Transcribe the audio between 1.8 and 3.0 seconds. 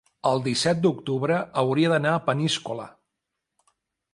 d'anar a Peníscola.